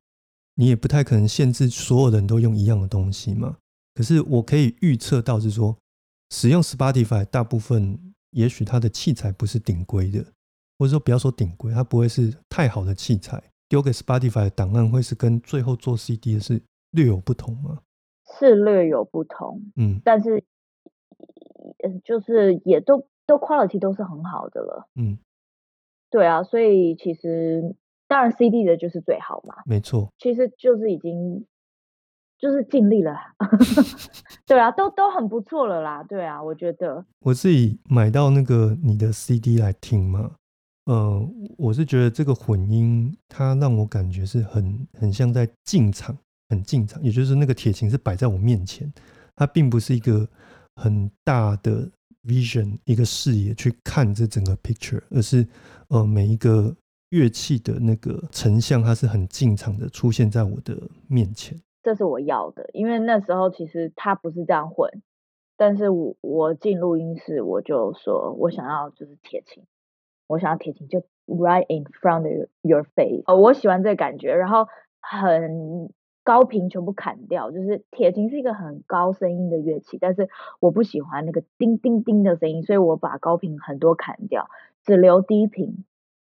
[0.60, 3.56] 你也不太可能限制所有人都用一样的东西嘛。
[3.94, 5.74] 可是我可以预测到是说，
[6.28, 7.98] 使用 Spotify 大部分
[8.32, 10.22] 也许它的器材不是顶规的，
[10.78, 17.80] 或者说不要说顶规，它不会是太好的器材，丢给 Spotify 的档案会是跟最后做 CD 的是略有不同吗？
[18.38, 20.44] 是略有不同，嗯但是，
[21.82, 24.88] 嗯，就是也都都 quality 都是很好的了。
[24.94, 25.16] 嗯，
[26.10, 27.74] 对啊，所以其实
[28.10, 31.46] 当然 CD 的就是最好嘛，没错，其实就是已经
[32.40, 33.14] 就是尽力了，
[34.44, 37.04] 对啊，都都很不错了啦，对啊，我觉得。
[37.20, 40.32] 我自己买到那个你的 CD 来听嘛，
[40.86, 41.24] 呃，
[41.56, 46.18] 我是觉得这个混音它让我感觉是很很像在进场，
[46.48, 48.92] 很进场，也就是那个铁琴是摆在我面前，
[49.36, 50.26] 它并不是一个
[50.74, 51.88] 很大的
[52.24, 55.46] vision 一个视野去看这整个 picture，而是
[55.90, 56.74] 呃每一个
[57.10, 60.76] 乐器的那个成像，它是很进场的出现在我的
[61.08, 61.60] 面前。
[61.82, 65.02] 这是我要的，因为那时候其实他不是这样混，
[65.56, 69.64] 但是我我进录音室我就说我想要就是铁琴，
[70.26, 74.68] 我想要铁琴就 right in front of your face，哦，我喜欢这个感觉，然后
[75.00, 75.90] 很
[76.22, 80.28] 高频全部砍掉，就是铁琴是一个很高声音的乐器，但是
[80.60, 84.50] 我不喜欢那个叮叮叮的声音，所以我把高频很多砍掉，
[84.84, 85.84] 只留低频，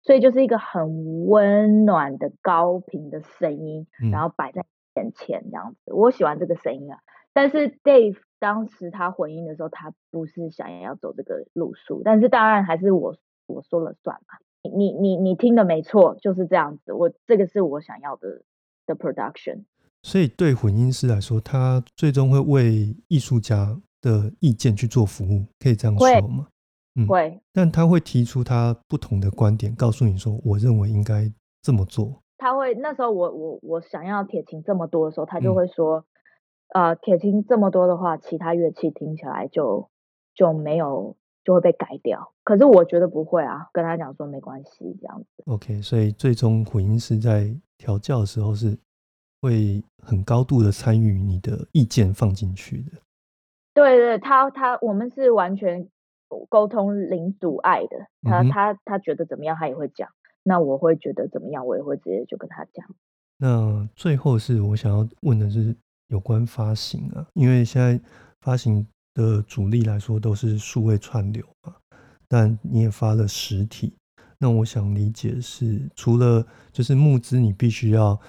[0.01, 4.65] 所以就是一个很温暖的高频的声音，然后摆在。
[4.97, 6.99] 眼前这样子，我喜欢这个声音啊。
[7.31, 13.15] 但是 Dave 当时他混音的时候，他不是想要走这个路数，但是当然还是我
[13.47, 14.37] 我说了算嘛。
[14.69, 16.91] 你你你听的没错，就是这样子。
[16.91, 18.41] 我这个是我想要的
[18.85, 19.63] 的 production。
[20.03, 26.47] 所以对混音师来说，他最终会为艺术家的意见去做服务，可以这样说吗？
[26.95, 27.41] 嗯，会。
[27.53, 32.21] 但他会提出他不同的观点，告诉你说，我认为应该这么做。
[32.37, 36.03] 他会那时候我我我想要铁琴这么多的时候，他就会说，
[36.73, 39.89] 呃，铁琴这么多的话，其他乐器听起来就
[40.33, 42.33] 就没有就会被改掉。
[42.43, 45.43] 可是我觉得不会啊，跟他讲说没关系这样子。
[45.45, 48.75] OK，所以最终混音师在调教的时候是
[49.41, 52.91] 会很高度的参与你的意见放进去的。
[53.75, 55.87] 对对，他他我们是完全
[56.49, 58.07] 沟通零阻碍的。
[58.23, 60.09] 他他他觉得怎么样，他也会讲。
[60.43, 62.85] 那我会觉得怎么样，我也会直接就跟他讲。
[63.37, 65.75] 那最后是我想要问的是
[66.07, 67.99] 有关发行啊，因为现在
[68.41, 71.75] 发行的主力来说都是数位串流嘛，
[72.27, 73.93] 但你也发了实体。
[74.39, 78.19] 那我想理解是，除了就是募资，你必须要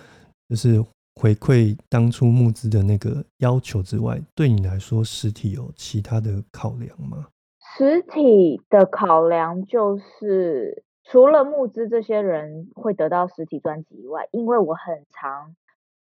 [0.49, 0.85] 就是
[1.15, 7.27] 回馈当初募资的那个要求之外，对你来说实体有其他的考量吗？
[7.77, 10.85] 实体的考量就是。
[11.05, 15.57] 除了募资这些人会得到实体专辑以外，因为我很常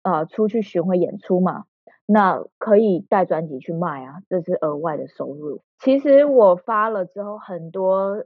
[0.03, 1.67] 呃出去巡回演出嘛，
[2.07, 5.61] 那可以带专辑去卖啊，这是额外的收入。
[5.79, 8.25] 其实我发了之后，很多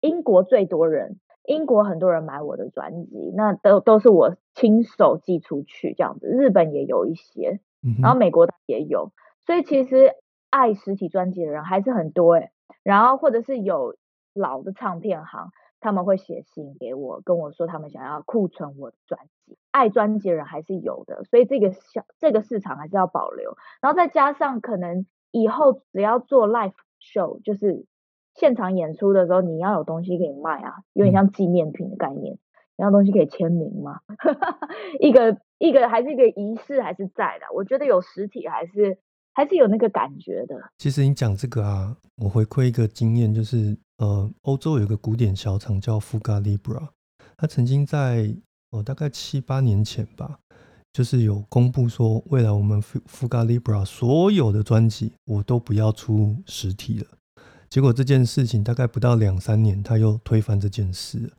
[0.00, 6.26] 英国最多人，英国很多人买我的专辑，那都都是我亲手寄出去这样子。
[6.26, 7.60] 日本也有一些，
[8.02, 9.12] 然后美国也有，
[9.44, 10.14] 所以其实
[10.48, 12.50] 爱实体专辑的人还是很多诶。
[12.88, 13.96] 然后或者是有
[14.32, 15.50] 老的唱片行。
[15.80, 23.56] 他们会写信给我，跟我说他们想要库存我的专辑，爱专辑的人还是有的，所以这个小这个市场还是要保留。
[23.80, 27.86] 然后再加上可能以后只要做 live show，就是
[28.34, 32.40] 现场演出的时候，你要有东西可以卖啊，有点像纪念品的概念，
[32.76, 34.00] 你要东西可以签名嘛，
[34.98, 37.46] 一个一个还是一个仪式还是在的。
[37.54, 38.98] 我觉得有实体还是
[39.38, 40.56] 还是有那个感觉的。
[40.78, 43.76] 其实你讲这个啊，我回馈一个经验就是。
[43.98, 46.88] 呃，欧洲有个古典小厂叫 Fuga Libra，
[47.36, 48.32] 他曾经在
[48.70, 50.38] 哦大概七八年前吧，
[50.92, 57.06] 就是有公布说，未来我们 Fuga Libra 所有的专辑我都不要出实体了。
[57.68, 61.32] 结果这件事情大概不到两三年，他又推翻这件事。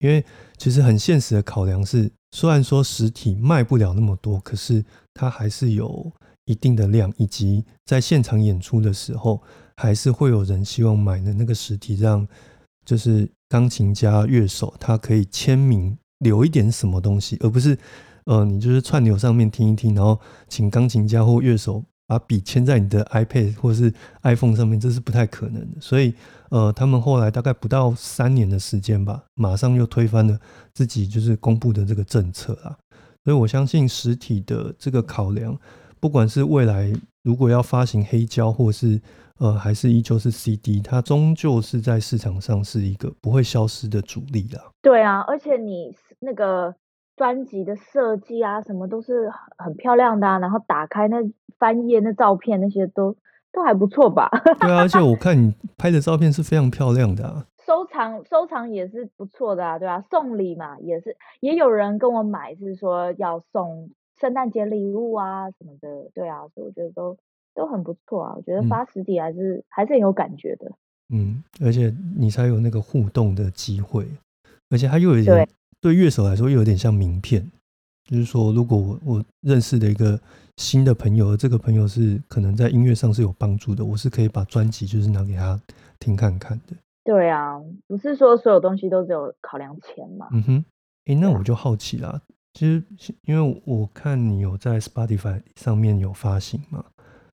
[0.00, 0.22] 因为
[0.58, 6.12] 其实很现实的考量是，虽然说实体卖不了那么多，可是它还是有
[6.44, 9.42] 一定的量，以及在现场演出的时候。
[9.76, 12.24] 还是会有人希望买的那个实体，让
[12.86, 17.76] 就是钢琴家、乐手他可以签名留一点什么东西，而不是
[18.26, 25.80] 呃，你就是串流上面听一听，然后请钢琴家或乐手把笔签在你的 iPad 或是 iPhone 上面，这是不太可能的。
[25.80, 26.14] 所以
[26.50, 30.38] 呃，他们后来大概不到三年的时间吧，马上又推翻了
[30.72, 32.78] 自己就是公布的这个政策啦。
[33.24, 35.58] 所以我相信实体的这个考量，
[36.04, 39.00] 不管是未来如果要发行黑胶或是
[39.40, 44.60] 呃，还是依旧是 CD，它终究是在市场上是一个不会消失的主力啦。
[44.82, 46.74] 对啊，而且你那个
[47.16, 51.16] 专辑的设计啊，什么都是很漂亮的啊，然后打开那
[51.58, 53.16] 翻页那照片那些都
[53.50, 54.28] 都还不错吧？
[54.60, 57.46] 对啊，而且我看你拍的照片是非常漂亮的啊。
[57.66, 63.88] 收藏收藏也是不错的啊，对啊，送礼嘛也是，也有人跟我买是说要送
[64.20, 67.16] 圣诞节礼物啊什么的，对啊，所以我觉得都。
[67.56, 70.72] 都很不错啊，我觉得发实体还是还是很有感觉的。
[71.10, 74.08] 嗯，而且你才有那个互动的机会，
[74.70, 75.48] 而且它又有点
[75.80, 77.48] 对乐手来说又有点像名片，
[78.10, 80.20] 就是说，如果我我认识的一个
[80.56, 85.56] 新的朋友，这个朋友是可能在音乐上是有帮助的，我是可以把专辑就是拿给他
[86.00, 86.74] 听看看的。
[87.04, 90.26] 对啊，不是说所有东西都只有考量钱嘛。
[90.32, 90.64] 嗯哼，
[91.04, 92.20] 哎，那我就好奇啦。
[92.54, 92.82] 其实
[93.26, 96.86] 因为我看你有在 Spotify 上面有发行嘛，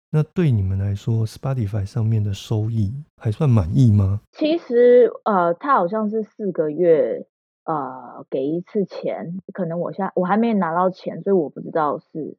[0.09, 4.21] 那对你们来说，Spotify 上面的收益还算满意吗？
[4.31, 7.27] 其实呃，它好像是四个月。
[7.65, 12.35] 呃，给一次钱，可能我现在我还没拿到钱，所以我不知道是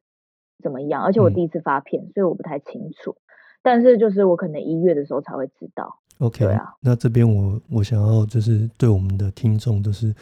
[0.61, 1.01] 怎么样。
[1.01, 3.15] 而且我第一次发片，所以我不太清楚。
[3.61, 5.99] 但是就是我可能一月的时候才会知道。
[6.19, 10.13] OK，啊那这边我我想要就是对我们的听众就是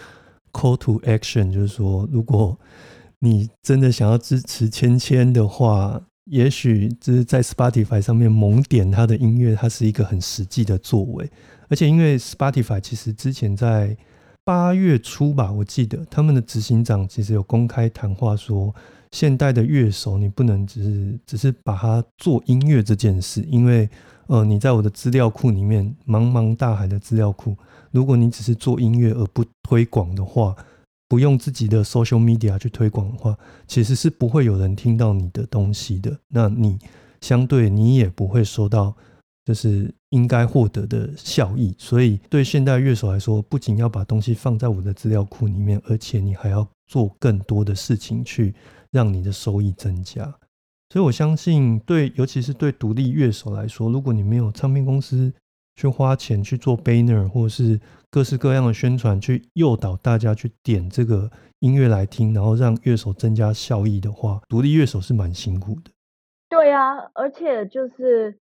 [0.51, 2.57] call to action，就是说，如果
[3.19, 11.29] 你真的想要支持芊芊的话，也许就是在 Spotify 上面猛点他的音乐，它是一个很实际的作为。
[11.69, 13.97] 而且因为 Spotify 其实之前在
[14.43, 18.73] 八月初吧，我记得他们的执行长其实有公开谈话说，
[19.11, 23.89] 现代的乐手你不能只是只是把它做音乐这件事，因为
[24.30, 27.57] 呃你在我的资料库里面茫茫大海的资料库，
[27.91, 30.55] 如果你只是做音乐而不推广的话，
[31.07, 36.15] 不用自己的 social media 去推广的话，其实是不会有人听到你的东西的。
[36.27, 36.77] 那你
[37.21, 38.95] 相对你也不会收到。
[39.45, 48.53] 就是应该获得的效益，所以对现代乐手来说，不仅要把东西放在我的资料库里面，而且你还要做更多的事情去
[48.91, 50.32] 让你的收益增加。
[50.89, 55.33] 所以我相信，对尤其是对独立乐手来说，如果你没有唱片公司
[55.75, 57.79] 去花钱去做 banner 或者是
[58.09, 61.29] 各式各样的宣传，去诱导大家去点这个
[61.59, 65.91] 音乐来听，然后让乐手增加效益的话，独立乐手是蛮辛苦的。
[66.49, 68.39] 对啊，而且就是。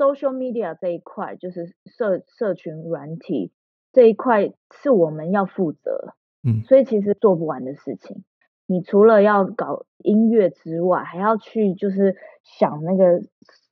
[0.00, 3.52] social media 这一块就是社社群软体
[3.92, 8.24] 这一块是我们要负责，嗯，所以其实做不完的事情。
[8.70, 13.20] 你除了要搞音乐之外，还要去就是想那个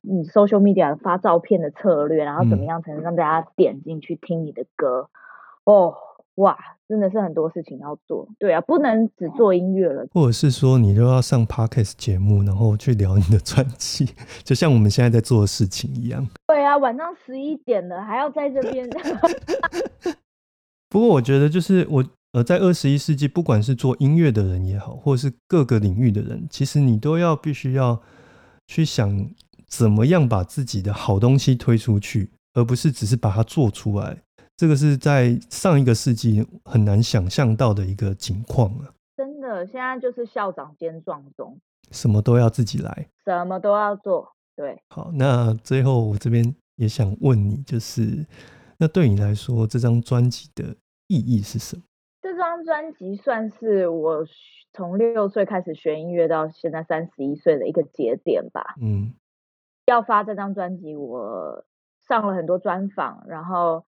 [0.01, 5.09] 你 social media 发照片的策略，然后怎么样才能让大家点进去听你的歌？
[5.63, 5.95] 哦。
[6.35, 14.05] 哇，真的是很多事情要做，对啊，不能只做音乐了，或者是说你就要上 podcast 节目，然后去聊你的专辑，
[14.45, 16.25] 就像我们现在在做的事情一样。
[16.47, 18.89] 对啊，晚上十一点了，还要在这边。
[20.87, 22.01] 不过我觉得，就是我
[22.33, 27.99] 呃，在二十一世纪，不管是做音乐的人也好，或者是各个领域的人，其实你都要必须要
[28.67, 29.29] 去想
[29.67, 34.21] 怎么样把自己的好东西推出去，而不是只是把它做出来。
[34.55, 38.93] 这个是在上一个世纪很难想象到的一个情况啊！
[39.15, 41.57] 真的，现在就是校长兼壮中，
[41.91, 44.29] 什么都要自己来，什么都要做。
[44.55, 48.25] 对，好，那最后我这边也想问你，就是
[48.77, 50.75] 那对你来说，这张专辑的
[51.07, 51.81] 意义是什么？
[52.39, 54.25] 这张专辑算是我
[54.71, 58.75] 从六岁开始学音乐到现在三十一岁的一个节点吧。
[58.81, 59.13] 嗯，
[59.85, 61.65] 要发这张专辑，我
[62.07, 63.83] 上了很多专访，然后。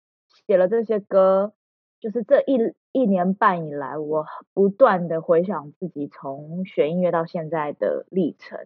[0.46, 1.52] 写了这些歌，
[1.98, 2.56] 就是这一
[2.92, 8.58] 一年半以来，我不断的回想自己从学音乐到现在的历程。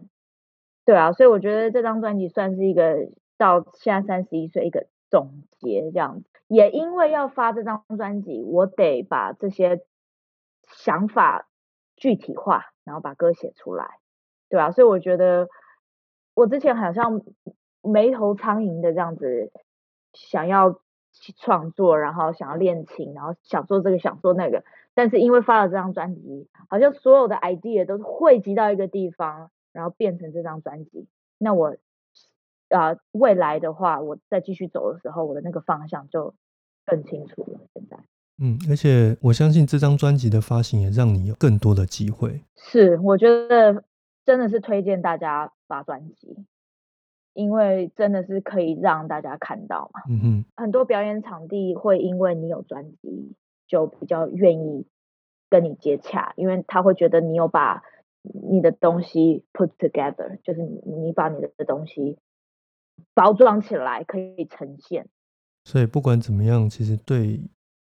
[0.85, 3.09] 对啊，所以我觉得这张专辑算是一个
[3.39, 6.29] 到现在三十一岁一个总结这样子。
[6.49, 9.85] 也因为要发这张专辑，我得把这些
[10.67, 11.47] 想法
[11.95, 13.99] 具体化，然后把歌写出来。
[14.49, 15.49] 对啊，所以我觉得
[16.35, 17.23] 我之前好像
[17.81, 19.53] 没头苍蝇的这样子
[20.13, 20.81] 想要。
[21.17, 31.07] 去创作，然后想要练琴，然后想做这个，想做那个，但是因为发了这张专辑，好像所有的 idea 都汇集到一个地方，然后变成这张专辑。
[31.39, 31.77] 那我
[32.69, 36.35] 啊，未来的话，我再继续走的时候，我的那个方向就
[36.87, 37.61] 更清楚了。
[37.75, 37.97] 现在，
[38.39, 42.43] 嗯，而且我相信这张专辑的发行也让你有更多的机会。
[42.57, 43.85] 是，我觉得
[44.25, 46.45] 真的是推荐大家发专辑。
[47.37, 53.35] 因为真的是可以让大家看到嘛，嗯哼，很多表演场地会因为你有专辑，
[53.67, 54.87] 就比较愿意
[55.51, 57.83] 跟你接洽，因为他会觉得你有把
[58.23, 62.19] 你的东西 put together，就是你把你的东西
[63.15, 65.09] 包装起来可以呈现。
[65.65, 67.41] 所以不管怎么样，其实对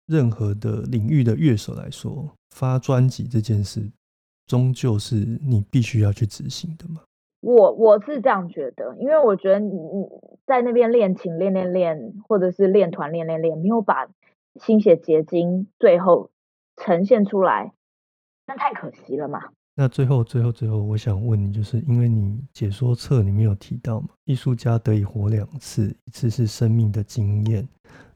[0.05, 3.89] 任何的领域的乐手来说，发专辑这件事，
[4.47, 7.01] 终究是你必须要去执行的嘛。
[7.41, 10.05] 我我是这样觉得，因为我觉得你你
[10.45, 14.09] 在那边练琴练练练，或者是练团练练练，没有把
[14.55, 16.31] 心血结晶最后
[16.75, 17.71] 呈现出来，
[18.45, 19.51] 那太可惜了嘛。
[19.75, 27.67] 那最后最后最后，我想问你，就是因为你解说册里面有提到嘛，艺术家得以活两次，一次是生命的经验，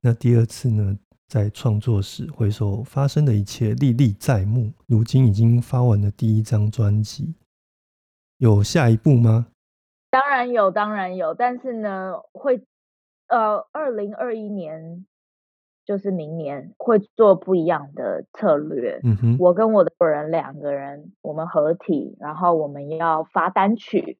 [0.02, 0.98] 那第二次呢，
[1.30, 4.74] 在创作时回首发生的一切，历历在目。
[4.88, 7.34] 如今已经发完了第一张专辑，
[8.40, 9.48] 有下一步吗？
[10.10, 12.62] 当然有，当然有，但是呢，会
[13.28, 15.06] 呃，二零二一年
[15.86, 19.00] 就是明年会做不一样的策略。
[19.04, 24.18] 嗯哼，我跟我的人两个人，我们合体，然后我们要发单曲，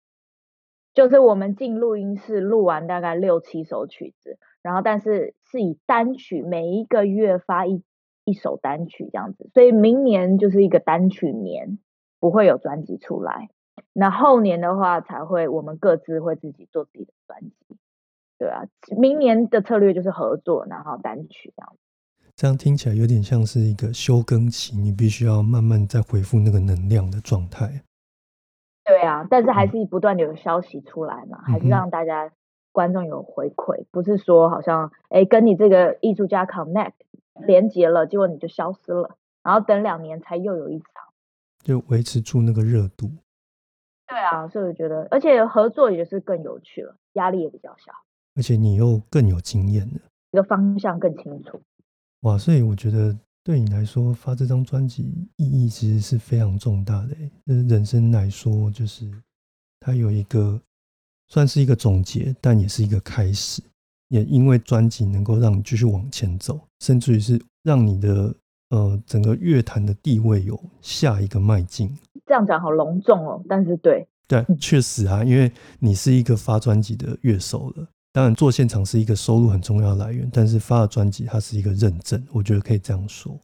[0.94, 7.84] 就是我们进录音室录完大概六七首曲子，然后但是是以单曲每一个月发一
[8.26, 11.80] 一首单曲这样子，所以明年就是一个单曲年，
[12.20, 13.50] 不会有专辑出来。
[13.92, 17.78] 那后年的话才会，我们各自会自己做自己的专辑，
[18.44, 18.62] 对啊。
[18.98, 21.74] 明年的策略就是合作，然后单曲这样。
[22.36, 27.84] 这样听起来有点像是一个休更期，你必须要慢慢再恢复那个能量的状态。
[28.84, 32.30] 对啊，但是还是不断的有消息出来嘛，还是让大家
[32.74, 36.92] 观众有回馈，不是说好像哎跟你这个艺术家 connect
[37.48, 40.88] 连接了，结果你就消失了，然后等两年才又有一场，
[41.64, 43.10] 就维持住那个热度。
[44.06, 47.94] 对啊，所以我觉得，而且合作也是更有趣了，压力也比较小，
[48.36, 50.00] 而且你又更有经验了，
[50.32, 51.62] 一个方向更清楚。
[52.22, 55.04] 哇，所以我觉得对你来说发这张专辑
[55.36, 57.16] 意义其实是非常重大的。
[57.48, 59.12] 呃，人生来说，就是
[59.80, 60.60] 它有一个
[61.28, 63.62] 算是一个总结，但也是一个开始。
[64.10, 68.36] 也因为专辑能够让你继续往前走，甚至于是让你的
[68.70, 71.92] 呃整个乐坛的地位有下一个迈进。
[72.28, 83.36] 这样讲好隆重哦，但是对对，确实啊，因为你是一个发专辑的乐手了，当然做现场是一个收入很重要的来源，但是发了专辑它是一个认证，我觉得可以这样说。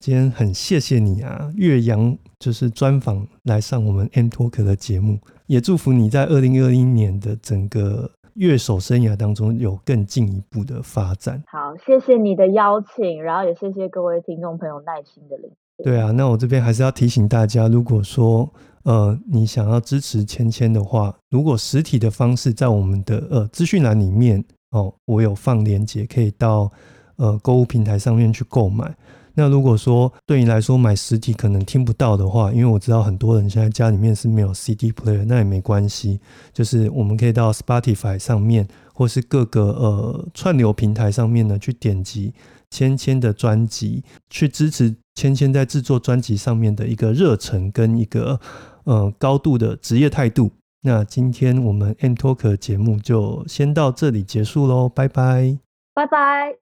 [0.00, 11.42] 今天很谢谢你啊，岳阳就是专访来上我们 M Talk 的节目，也祝福你在二零二一年的整个乐手生涯当中有更进一步的发展。
[11.46, 15.84] 好，谢谢你的邀请，然后也谢谢各位听众朋友耐心的聆听。
[15.84, 18.52] 对啊，那我这边还是要提醒大家，如果说
[18.86, 26.70] 呃你想要支持芊芊的话，如果实体的方式在我们的呃资讯栏里面哦，我有放链接，可以到
[27.16, 28.96] 呃购物平台上面去购买。
[29.34, 36.20] 那如果说对你来说买实体可能听不到的话，因为我知道很多人现在家里面是没有 CD player，那也没关系，
[36.52, 42.32] 就是我们可以到 Spotify 上面或是各个呃串流平台上面呢去点击
[42.70, 44.94] 芊芊的专辑，去支持。
[45.16, 48.38] 芊芊在制作专辑上面的一个热忱跟一个
[48.86, 50.50] 呃高度的职业态度。
[50.82, 55.58] 那今天我们 N Talk 节目就先到这里结束喽，拜拜，
[55.94, 56.54] 拜拜，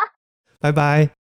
[0.60, 1.19] 拜拜。